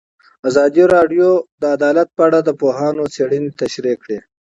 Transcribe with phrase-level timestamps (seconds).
[0.49, 1.29] ازادي راډیو
[1.61, 4.17] د عدالت په اړه د پوهانو څېړنې تشریح کړې.